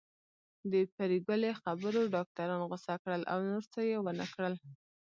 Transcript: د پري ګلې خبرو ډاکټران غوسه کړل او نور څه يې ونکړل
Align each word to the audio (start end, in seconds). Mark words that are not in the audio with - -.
د 0.71 0.73
پري 0.95 1.17
ګلې 1.27 1.51
خبرو 1.61 2.01
ډاکټران 2.15 2.61
غوسه 2.69 2.93
کړل 3.03 3.21
او 3.31 3.39
نور 3.51 3.63
څه 3.73 3.79
يې 3.89 3.97
ونکړل 4.05 4.53